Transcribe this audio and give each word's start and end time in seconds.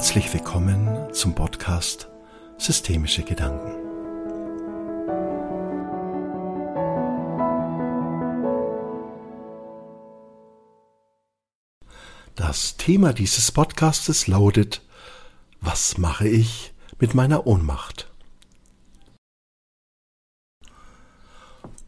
Herzlich 0.00 0.32
willkommen 0.32 1.12
zum 1.12 1.34
Podcast 1.34 2.08
Systemische 2.56 3.22
Gedanken. 3.22 3.70
Das 12.34 12.78
Thema 12.78 13.12
dieses 13.12 13.52
Podcastes 13.52 14.26
lautet 14.26 14.80
Was 15.60 15.98
mache 15.98 16.26
ich 16.26 16.72
mit 16.98 17.12
meiner 17.12 17.46
Ohnmacht? 17.46 18.10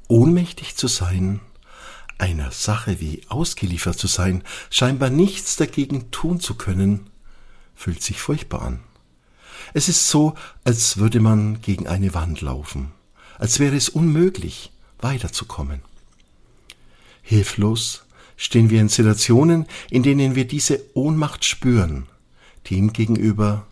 Ohnmächtig 0.09 0.77
zu 0.77 0.87
sein, 0.87 1.41
einer 2.19 2.51
Sache 2.51 3.01
wie 3.01 3.23
ausgeliefert 3.31 3.99
zu 3.99 4.07
sein, 4.07 4.45
scheinbar 4.69 5.09
nichts 5.09 5.57
dagegen 5.57 6.11
tun 6.11 6.41
zu 6.41 6.57
können, 6.57 7.09
fühlt 7.75 8.03
sich 8.03 8.21
furchtbar 8.21 8.63
an. 8.63 8.81
Es 9.75 9.89
ist 9.89 10.09
so, 10.09 10.35
als 10.65 10.99
würde 10.99 11.21
man 11.21 11.61
gegen 11.63 11.87
eine 11.87 12.15
Wand 12.15 12.41
laufen, 12.41 12.93
als 13.39 13.59
wäre 13.59 13.77
es 13.77 13.89
unmöglich, 13.89 14.73
weiterzukommen. 14.99 15.81
Hilflos 17.23 18.05
stehen 18.37 18.71
wir 18.71 18.81
in 18.81 18.89
Situationen, 18.89 19.67
in 19.91 20.03
denen 20.03 20.35
wir 20.35 20.47
diese 20.47 20.81
Ohnmacht 20.95 21.45
spüren, 21.45 22.07
dem 22.71 22.93
gegenüber, 22.93 23.67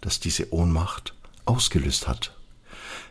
das 0.00 0.20
diese 0.20 0.52
Ohnmacht 0.52 1.14
ausgelöst 1.44 2.08
hat. 2.08 2.34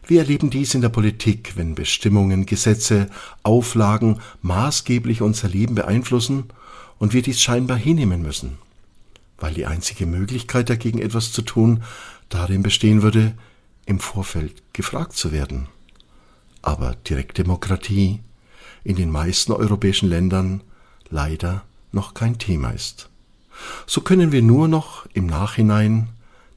Wir 0.05 0.21
erleben 0.21 0.49
dies 0.49 0.73
in 0.73 0.81
der 0.81 0.89
Politik, 0.89 1.53
wenn 1.55 1.75
Bestimmungen, 1.75 2.45
Gesetze, 2.45 3.09
Auflagen 3.43 4.21
maßgeblich 4.41 5.21
unser 5.21 5.49
Leben 5.49 5.75
beeinflussen 5.75 6.45
und 6.97 7.13
wir 7.13 7.21
dies 7.21 7.41
scheinbar 7.41 7.77
hinnehmen 7.77 8.21
müssen 8.21 8.57
weil 9.37 9.53
die 9.53 9.65
einzige 9.65 10.05
Möglichkeit 10.05 10.69
dagegen 10.69 10.99
etwas 10.99 11.31
zu 11.31 11.41
tun 11.41 11.83
darin 12.29 12.63
bestehen 12.63 13.01
würde, 13.01 13.33
im 13.85 13.99
Vorfeld 13.99 14.61
gefragt 14.73 15.13
zu 15.13 15.31
werden. 15.31 15.67
Aber 16.61 16.95
Direktdemokratie 17.07 18.19
in 18.83 18.95
den 18.95 19.11
meisten 19.11 19.53
europäischen 19.53 20.09
Ländern 20.09 20.61
leider 21.09 21.63
noch 21.91 22.13
kein 22.13 22.37
Thema 22.37 22.71
ist. 22.71 23.09
So 23.85 24.01
können 24.01 24.31
wir 24.31 24.41
nur 24.41 24.67
noch 24.67 25.05
im 25.13 25.25
Nachhinein 25.25 26.09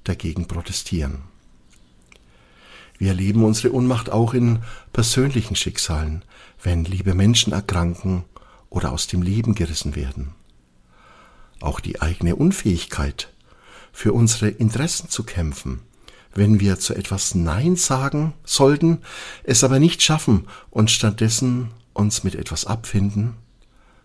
dagegen 0.04 0.48
protestieren. 0.48 1.22
Wir 2.98 3.08
erleben 3.08 3.44
unsere 3.44 3.72
Unmacht 3.72 4.10
auch 4.10 4.34
in 4.34 4.58
persönlichen 4.92 5.56
Schicksalen, 5.56 6.24
wenn 6.62 6.84
liebe 6.84 7.14
Menschen 7.14 7.52
erkranken 7.52 8.24
oder 8.68 8.92
aus 8.92 9.06
dem 9.06 9.22
Leben 9.22 9.54
gerissen 9.54 9.94
werden 9.96 10.34
auch 11.60 11.80
die 11.80 12.00
eigene 12.00 12.36
Unfähigkeit, 12.36 13.32
für 13.92 14.12
unsere 14.12 14.48
Interessen 14.48 15.08
zu 15.08 15.24
kämpfen, 15.24 15.80
wenn 16.34 16.60
wir 16.60 16.78
zu 16.78 16.94
etwas 16.94 17.34
Nein 17.34 17.76
sagen 17.76 18.34
sollten, 18.44 18.98
es 19.42 19.64
aber 19.64 19.78
nicht 19.78 20.02
schaffen 20.02 20.46
und 20.70 20.90
stattdessen 20.90 21.70
uns 21.92 22.24
mit 22.24 22.34
etwas 22.34 22.64
abfinden, 22.64 23.34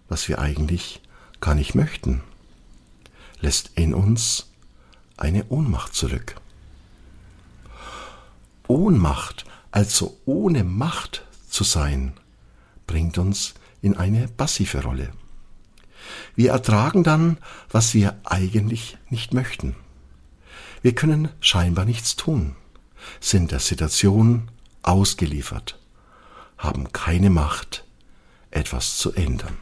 was 0.10 0.28
wir 0.28 0.40
eigentlich 0.40 1.02
gar 1.40 1.56
nicht 1.56 1.76
möchten, 1.76 2.22
lässt 3.42 3.72
in 3.76 3.94
uns 3.94 4.48
eine 5.18 5.46
Ohnmacht 5.50 5.94
zurück. 5.94 6.36
Ohnmacht, 8.68 9.46
also 9.72 10.18
ohne 10.26 10.64
Macht 10.64 11.26
zu 11.50 11.64
sein, 11.64 12.14
bringt 12.88 13.18
uns 13.18 13.54
in 13.82 13.96
eine 13.96 14.28
passive 14.28 14.84
Rolle. 14.84 15.12
Wir 16.36 16.52
ertragen 16.52 17.04
dann, 17.04 17.38
was 17.70 17.94
wir 17.94 18.20
eigentlich 18.24 18.98
nicht 19.10 19.34
möchten. 19.34 19.76
Wir 20.82 20.94
können 20.94 21.30
scheinbar 21.40 21.86
nichts 21.86 22.16
tun, 22.16 22.56
sind 23.20 23.52
der 23.52 23.60
Situation 23.60 24.52
ausgeliefert, 24.84 25.80
haben 26.58 26.92
keine 26.92 27.30
Macht, 27.30 27.86
etwas 28.52 28.98
zu 28.98 29.14
ändern. 29.14 29.58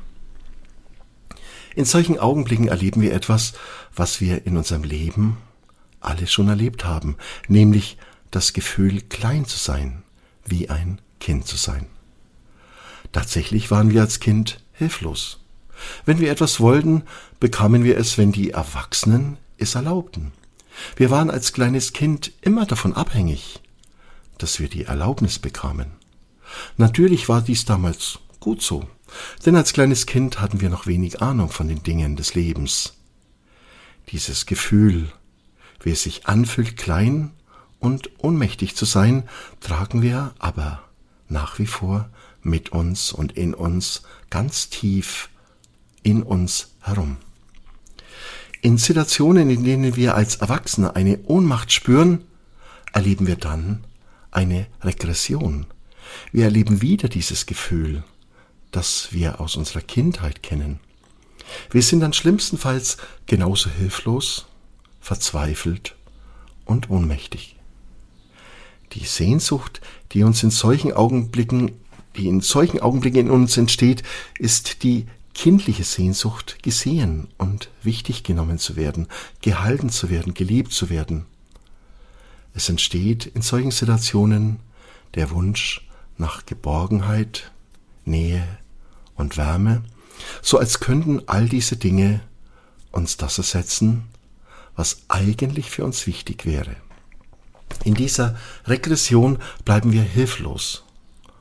In 1.76 1.86
solchen 1.86 2.20
Augenblicken 2.20 2.68
erleben 2.68 3.02
wir 3.02 3.14
etwas, 3.14 3.54
was 3.96 4.22
wir 4.22 4.46
in 4.46 4.58
unserem 4.58 4.84
Leben 4.84 5.38
alle 6.00 6.28
schon 6.28 6.50
erlebt 6.50 6.86
haben, 6.86 7.18
nämlich 7.48 7.98
das 8.30 8.54
Gefühl, 8.54 9.02
klein 9.02 9.46
zu 9.46 9.58
sein, 9.58 10.04
wie 10.46 10.70
ein 10.70 11.00
Kind 11.20 11.48
zu 11.48 11.56
sein. 11.56 11.88
Tatsächlich 13.12 13.72
waren 13.72 13.92
wir 13.92 14.02
als 14.02 14.20
Kind 14.20 14.60
hilflos. 14.74 15.43
Wenn 16.06 16.20
wir 16.20 16.32
etwas 16.32 16.60
wollten, 16.60 17.04
bekamen 17.40 17.84
wir 17.84 17.98
es, 17.98 18.18
wenn 18.18 18.32
die 18.32 18.52
Erwachsenen 18.52 19.38
es 19.58 19.76
erlaubten. 19.76 20.32
Wir 20.96 21.10
waren 21.10 21.30
als 21.30 21.54
kleines 21.54 21.94
Kind 21.94 22.32
immer 22.42 22.66
davon 22.66 22.94
abhängig, 22.94 23.62
dass 24.38 24.60
wir 24.60 24.70
die 24.70 24.86
Erlaubnis 24.86 25.40
bekamen. 25.40 25.92
Natürlich 26.78 27.30
war 27.30 27.42
dies 27.42 27.66
damals 27.66 28.20
gut 28.40 28.62
so, 28.62 28.88
denn 29.46 29.56
als 29.56 29.74
kleines 29.74 30.06
Kind 30.06 30.42
hatten 30.42 30.62
wir 30.62 30.70
noch 30.70 30.88
wenig 30.88 31.22
Ahnung 31.22 31.50
von 31.50 31.68
den 31.68 31.84
Dingen 31.84 32.16
des 32.16 32.36
Lebens. 32.36 32.94
Dieses 34.10 34.46
Gefühl, 34.46 35.12
wie 35.82 35.92
es 35.92 36.04
sich 36.04 36.28
anfühlt, 36.28 36.78
klein 36.78 37.32
und 37.80 38.10
ohnmächtig 38.18 38.76
zu 38.76 38.86
sein, 38.86 39.24
tragen 39.60 40.02
wir 40.02 40.34
aber 40.40 40.84
nach 41.30 41.60
wie 41.60 41.68
vor 41.68 42.10
mit 42.42 42.70
uns 42.70 43.12
und 43.12 43.34
in 43.34 43.54
uns 43.54 44.04
ganz 44.30 44.70
tief 44.70 45.30
in 46.04 46.24
uns 46.24 46.76
herum. 46.82 47.18
In 48.62 48.78
Situationen, 48.78 49.50
in 49.50 49.64
denen 49.64 49.96
wir 49.96 50.16
als 50.16 50.38
Erwachsene 50.38 50.96
eine 50.96 51.20
Ohnmacht 51.26 51.72
spüren, 51.72 52.24
erleben 52.94 53.28
wir 53.28 53.36
dann 53.36 53.84
eine 54.32 54.68
Regression. 54.82 55.66
Wir 56.32 56.46
erleben 56.46 56.82
wieder 56.82 57.10
dieses 57.10 57.46
Gefühl, 57.46 58.04
das 58.72 59.10
wir 59.12 59.42
aus 59.42 59.56
unserer 59.56 59.82
Kindheit 59.82 60.44
kennen. 60.44 60.80
Wir 61.72 61.82
sind 61.82 62.00
dann 62.00 62.14
schlimmstenfalls 62.14 62.98
genauso 63.26 63.70
hilflos, 63.70 64.46
verzweifelt 65.02 65.96
und 66.66 66.90
ohnmächtig. 66.90 67.58
Die 68.94 69.06
Sehnsucht, 69.06 69.82
die 70.12 70.24
uns 70.24 70.44
in 70.44 70.52
solchen 70.52 70.94
Augenblicken, 70.94 71.72
die 72.16 72.28
in 72.28 72.42
solchen 72.42 72.80
Augenblicken 72.80 73.22
in 73.22 73.32
uns 73.32 73.58
entsteht, 73.58 74.04
ist 74.40 74.84
die 74.84 75.08
kindliche 75.34 75.84
Sehnsucht, 75.84 76.62
gesehen 76.62 77.28
und 77.38 77.70
wichtig 77.82 78.24
genommen 78.24 78.60
zu 78.60 78.76
werden, 78.76 79.08
gehalten 79.42 79.90
zu 79.90 80.10
werden, 80.10 80.34
geliebt 80.34 80.72
zu 80.72 80.90
werden. 80.90 81.26
Es 82.54 82.70
entsteht 82.70 83.26
in 83.26 83.42
solchen 83.42 83.72
Situationen 83.72 84.60
der 85.16 85.32
Wunsch 85.32 85.88
nach 86.18 86.46
Geborgenheit, 86.46 87.52
Nähe 88.06 88.48
und 89.16 89.38
Wärme, 89.38 89.84
so 90.42 90.60
als 90.60 90.80
könnten 90.80 91.28
all 91.28 91.50
diese 91.50 91.78
Dinge 91.78 92.22
uns 92.92 93.18
das 93.18 93.38
ersetzen, 93.38 94.04
was 94.76 95.02
eigentlich 95.08 95.70
für 95.70 95.84
uns 95.84 96.06
wichtig 96.08 96.46
wäre. 96.46 96.76
In 97.84 97.96
dieser 97.96 98.38
Regression 98.66 99.40
bleiben 99.66 99.92
wir 99.92 100.04
hilflos, 100.04 100.84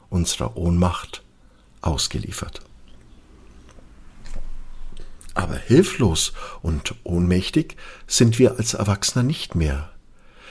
unserer 0.08 0.56
Ohnmacht 0.56 1.22
ausgeliefert. 1.82 2.62
Aber 5.34 5.56
hilflos 5.56 6.32
und 6.60 6.94
ohnmächtig 7.04 7.76
sind 8.06 8.38
wir 8.38 8.58
als 8.58 8.74
Erwachsener 8.74 9.22
nicht 9.22 9.54
mehr. 9.54 9.90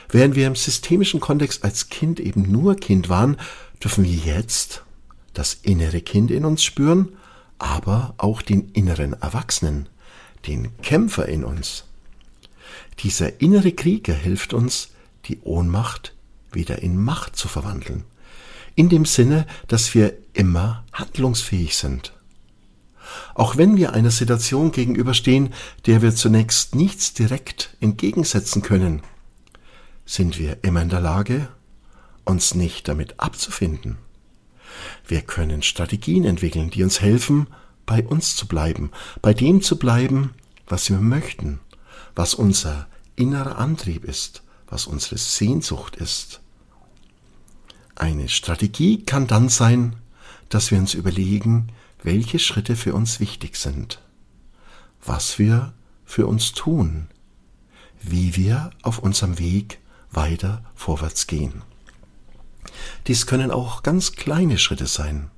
Während 0.10 0.36
wir 0.36 0.48
im 0.48 0.56
systemischen 0.56 1.20
Kontext 1.20 1.64
als 1.64 1.90
Kind 1.90 2.20
eben 2.20 2.52
nur 2.52 2.76
Kind 2.76 3.08
waren, 3.08 3.38
dürfen 3.82 4.04
wir 4.04 4.12
jetzt 4.12 4.84
das 5.34 5.54
innere 5.54 6.02
Kind 6.02 6.32
in 6.32 6.46
uns 6.46 6.64
spüren, 6.64 7.18
aber 7.60 8.16
auch 8.18 8.42
den 8.42 8.72
inneren 8.72 9.14
Erwachsenen, 9.14 9.88
den 10.48 10.76
Kämpfer 10.82 11.28
in 11.28 11.44
uns. 11.44 11.86
Dieser 13.00 13.40
innere 13.42 13.72
Krieger 13.72 14.14
hilft 14.14 14.54
uns, 14.54 14.90
die 15.26 15.40
Ohnmacht 15.42 16.14
wieder 16.52 16.82
in 16.82 16.98
Macht 17.02 17.36
zu 17.36 17.48
verwandeln, 17.48 18.04
in 18.76 18.90
dem 18.90 19.06
Sinne, 19.06 19.46
dass 19.68 19.94
wir 19.94 20.14
immer 20.34 20.84
handlungsfähig 20.92 21.78
sind. 21.78 22.14
Auch 23.36 23.58
wenn 23.58 23.78
wir 23.78 23.94
einer 23.94 24.12
Situation 24.12 24.72
gegenüberstehen, 24.72 25.54
der 25.86 26.02
wir 26.02 26.16
zunächst 26.16 26.76
nichts 26.76 27.14
direkt 27.14 27.76
entgegensetzen 27.80 28.62
können, 28.62 29.02
sind 30.06 30.40
wir 30.40 30.64
immer 30.64 30.82
in 30.82 30.90
der 30.90 31.02
Lage, 31.02 31.48
uns 32.26 32.56
nicht 32.56 32.88
damit 32.88 33.20
abzufinden. 33.20 33.98
Wir 35.08 35.22
können 35.22 35.64
Strategien 35.64 36.26
entwickeln, 36.26 36.70
die 36.70 36.84
uns 36.84 37.02
helfen, 37.02 37.48
bei 37.86 38.04
uns 38.06 38.36
zu 38.36 38.48
bleiben, 38.48 38.92
bei 39.22 39.34
dem 39.34 39.62
zu 39.62 39.78
bleiben, 39.78 40.34
was 40.68 40.90
wir 40.90 41.00
möchten, 41.00 41.60
was 42.16 42.34
unser 42.34 42.88
innerer 43.16 43.58
Antrieb 43.58 44.06
ist, 44.06 44.44
was 44.68 44.88
unsere 44.88 45.18
Sehnsucht 45.18 45.96
ist. 45.98 46.42
Eine 47.96 48.30
Strategie 48.30 49.04
kann 49.04 49.28
dann 49.28 49.50
sein, 49.50 49.96
dass 50.50 50.72
wir 50.72 50.80
uns 50.80 50.94
überlegen, 50.94 51.68
welche 52.04 52.40
Schritte 52.40 52.76
für 52.76 52.94
uns 52.94 53.20
wichtig 53.20 53.56
sind, 53.56 54.02
was 55.04 55.40
wir 55.40 55.74
für 56.06 56.28
uns 56.28 56.54
tun, 56.54 57.08
wie 58.02 58.36
wir 58.36 58.72
auf 58.82 59.00
unserem 59.00 59.40
Weg 59.40 59.80
weiter 60.12 60.64
vorwärts 60.76 61.28
gehen. 61.28 61.62
Dies 63.08 63.26
können 63.26 63.52
auch 63.52 63.84
ganz 63.84 64.14
kleine 64.14 64.58
Schritte 64.58 64.88
sein, 64.88 65.30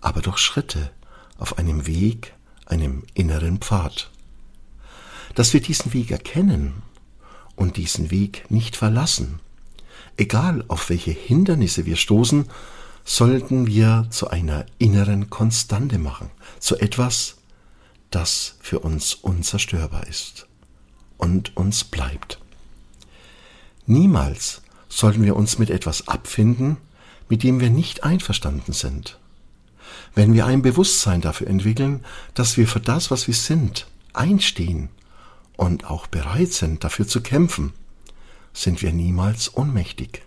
aber 0.00 0.22
doch 0.22 0.38
Schritte 0.38 0.90
auf 1.38 1.58
einem 1.58 1.86
Weg, 1.86 2.34
einem 2.66 3.04
inneren 3.14 3.58
Pfad. 3.58 4.10
Dass 5.34 5.52
wir 5.52 5.60
diesen 5.60 5.92
Weg 5.92 6.10
erkennen 6.10 6.82
und 7.56 7.76
diesen 7.76 8.10
Weg 8.10 8.50
nicht 8.50 8.76
verlassen, 8.76 9.40
egal 10.16 10.64
auf 10.68 10.88
welche 10.90 11.12
Hindernisse 11.12 11.86
wir 11.86 11.96
stoßen, 11.96 12.46
sollten 13.04 13.66
wir 13.66 14.06
zu 14.10 14.28
einer 14.28 14.66
inneren 14.78 15.30
Konstante 15.30 15.98
machen, 15.98 16.30
zu 16.58 16.76
etwas, 16.78 17.36
das 18.10 18.56
für 18.60 18.80
uns 18.80 19.14
unzerstörbar 19.14 20.06
ist 20.06 20.46
und 21.18 21.56
uns 21.56 21.84
bleibt. 21.84 22.38
Niemals 23.86 24.62
sollten 24.88 25.24
wir 25.24 25.36
uns 25.36 25.58
mit 25.58 25.70
etwas 25.70 26.08
abfinden, 26.08 26.76
mit 27.28 27.42
dem 27.42 27.60
wir 27.60 27.70
nicht 27.70 28.04
einverstanden 28.04 28.72
sind. 28.72 29.18
Wenn 30.14 30.34
wir 30.34 30.46
ein 30.46 30.62
Bewusstsein 30.62 31.20
dafür 31.20 31.46
entwickeln, 31.46 32.04
dass 32.34 32.56
wir 32.56 32.66
für 32.66 32.80
das, 32.80 33.10
was 33.10 33.26
wir 33.26 33.34
sind, 33.34 33.86
einstehen 34.12 34.88
und 35.56 35.84
auch 35.84 36.06
bereit 36.06 36.52
sind, 36.52 36.82
dafür 36.82 37.06
zu 37.06 37.20
kämpfen, 37.20 37.72
sind 38.52 38.82
wir 38.82 38.92
niemals 38.92 39.56
ohnmächtig. 39.56 40.22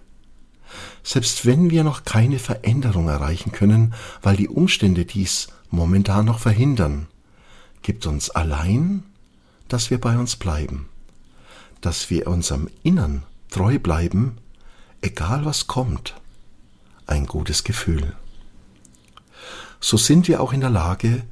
Selbst 1.04 1.46
wenn 1.46 1.70
wir 1.70 1.84
noch 1.84 2.06
keine 2.06 2.40
Veränderung 2.40 3.08
erreichen 3.08 3.52
können, 3.52 3.94
weil 4.22 4.36
die 4.36 4.48
Umstände 4.48 5.06
dies 5.06 5.48
momentan 5.70 6.26
noch 6.26 6.40
verhindern, 6.40 7.08
gibt 7.82 8.06
uns 8.06 8.30
allein, 8.30 9.04
dass 9.68 9.90
wir 9.90 10.00
bei 10.00 10.18
uns 10.18 10.36
bleiben, 10.36 10.88
dass 11.82 12.10
wir 12.10 12.28
unserem 12.28 12.70
Innern 12.84 13.24
treu 13.50 13.80
bleiben, 13.80 14.38
egal 15.02 15.46
was 15.46 15.68
kommt, 15.68 16.16
ein 17.08 17.26
gutes 17.26 17.64
Gefühl. 17.64 18.16
So 19.80 19.98
sind 19.98 20.28
wir 20.28 20.42
auch 20.42 20.54
in 20.54 20.62
der 20.62 20.70
Lage, 20.70 21.24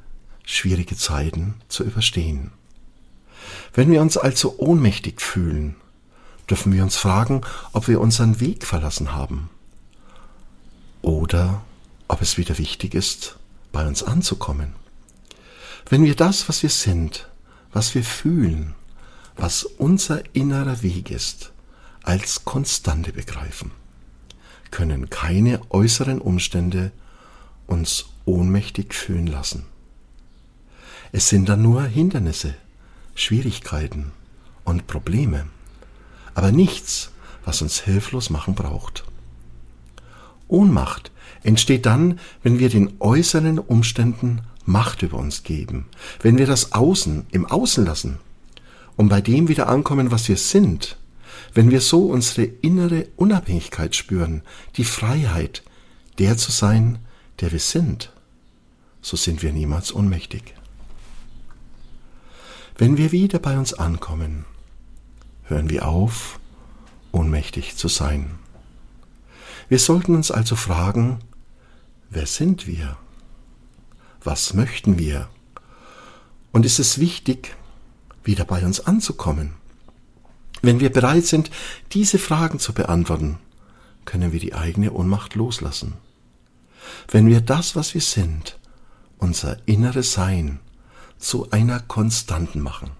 schwierige 0.44 0.96
Zeiten 0.96 1.54
zu 1.68 1.84
überstehen. 1.84 2.52
Wenn 3.72 3.90
wir 3.90 4.02
uns 4.02 4.16
also 4.16 4.58
ohnmächtig 4.58 5.20
fühlen, 5.20 5.76
dürfen 6.52 6.74
wir 6.74 6.82
uns 6.82 6.96
fragen, 6.96 7.40
ob 7.72 7.88
wir 7.88 7.98
unseren 7.98 8.38
Weg 8.38 8.66
verlassen 8.66 9.14
haben 9.14 9.48
oder 11.00 11.62
ob 12.08 12.20
es 12.20 12.36
wieder 12.36 12.58
wichtig 12.58 12.92
ist, 12.92 13.38
bei 13.72 13.86
uns 13.86 14.02
anzukommen. 14.02 14.74
Wenn 15.88 16.04
wir 16.04 16.14
das, 16.14 16.50
was 16.50 16.62
wir 16.62 16.68
sind, 16.68 17.26
was 17.72 17.94
wir 17.94 18.04
fühlen, 18.04 18.74
was 19.34 19.64
unser 19.64 20.22
innerer 20.34 20.82
Weg 20.82 21.10
ist, 21.10 21.52
als 22.02 22.44
Konstante 22.44 23.14
begreifen, 23.14 23.70
können 24.70 25.08
keine 25.08 25.58
äußeren 25.70 26.20
Umstände 26.20 26.92
uns 27.66 28.10
ohnmächtig 28.26 28.92
fühlen 28.92 29.26
lassen. 29.26 29.64
Es 31.12 31.30
sind 31.30 31.48
dann 31.48 31.62
nur 31.62 31.84
Hindernisse, 31.84 32.56
Schwierigkeiten 33.14 34.12
und 34.64 34.86
Probleme, 34.86 35.46
aber 36.34 36.52
nichts, 36.52 37.10
was 37.44 37.62
uns 37.62 37.80
hilflos 37.80 38.30
machen 38.30 38.54
braucht. 38.54 39.04
Ohnmacht 40.48 41.10
entsteht 41.42 41.86
dann, 41.86 42.20
wenn 42.42 42.58
wir 42.58 42.68
den 42.68 42.94
äußeren 43.00 43.58
Umständen 43.58 44.42
Macht 44.64 45.02
über 45.02 45.18
uns 45.18 45.42
geben, 45.42 45.86
wenn 46.20 46.38
wir 46.38 46.46
das 46.46 46.72
Außen 46.72 47.26
im 47.32 47.46
Außen 47.46 47.84
lassen 47.84 48.18
und 48.96 49.08
bei 49.08 49.20
dem 49.20 49.48
wieder 49.48 49.68
ankommen, 49.68 50.12
was 50.12 50.28
wir 50.28 50.36
sind, 50.36 50.96
wenn 51.52 51.70
wir 51.70 51.80
so 51.80 52.06
unsere 52.06 52.44
innere 52.44 53.08
Unabhängigkeit 53.16 53.96
spüren, 53.96 54.42
die 54.76 54.84
Freiheit, 54.84 55.64
der 56.18 56.36
zu 56.36 56.52
sein, 56.52 56.98
der 57.40 57.50
wir 57.50 57.58
sind, 57.58 58.12
so 59.00 59.16
sind 59.16 59.42
wir 59.42 59.52
niemals 59.52 59.92
ohnmächtig. 59.92 60.54
Wenn 62.78 62.96
wir 62.96 63.10
wieder 63.10 63.40
bei 63.40 63.58
uns 63.58 63.74
ankommen, 63.74 64.44
hören 65.52 65.68
wir 65.68 65.86
auf, 65.86 66.40
ohnmächtig 67.12 67.76
zu 67.76 67.88
sein. 67.88 68.38
Wir 69.68 69.78
sollten 69.78 70.14
uns 70.14 70.30
also 70.30 70.56
fragen, 70.56 71.18
wer 72.08 72.26
sind 72.26 72.66
wir? 72.66 72.96
Was 74.24 74.54
möchten 74.54 74.98
wir? 74.98 75.28
Und 76.52 76.64
ist 76.64 76.78
es 76.78 76.98
wichtig, 76.98 77.54
wieder 78.24 78.46
bei 78.46 78.64
uns 78.64 78.80
anzukommen? 78.80 79.54
Wenn 80.62 80.80
wir 80.80 80.90
bereit 80.90 81.26
sind, 81.26 81.50
diese 81.92 82.18
Fragen 82.18 82.58
zu 82.58 82.72
beantworten, 82.72 83.38
können 84.06 84.32
wir 84.32 84.40
die 84.40 84.54
eigene 84.54 84.92
Ohnmacht 84.92 85.34
loslassen. 85.34 85.94
Wenn 87.08 87.26
wir 87.26 87.42
das, 87.42 87.76
was 87.76 87.92
wir 87.92 88.00
sind, 88.00 88.58
unser 89.18 89.56
inneres 89.66 90.12
Sein, 90.12 90.60
zu 91.18 91.50
einer 91.50 91.80
Konstanten 91.80 92.60
machen, 92.60 92.92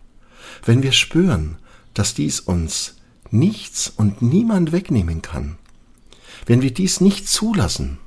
wenn 0.64 0.82
wir 0.82 0.92
spüren, 0.92 1.56
dass 1.94 2.14
dies 2.14 2.40
uns 2.40 2.96
nichts 3.30 3.88
und 3.88 4.22
niemand 4.22 4.72
wegnehmen 4.72 5.22
kann, 5.22 5.56
wenn 6.46 6.62
wir 6.62 6.72
dies 6.72 7.00
nicht 7.00 7.28
zulassen, 7.28 7.98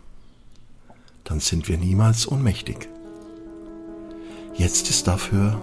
dann 1.23 1.39
sind 1.39 1.67
wir 1.67 1.77
niemals 1.77 2.27
ohnmächtig. 2.27 2.89
Jetzt 4.55 4.89
ist 4.89 5.07
dafür 5.07 5.61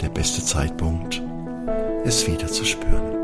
der 0.00 0.08
beste 0.08 0.44
Zeitpunkt, 0.44 1.22
es 2.04 2.26
wieder 2.26 2.48
zu 2.48 2.64
spüren. 2.64 3.17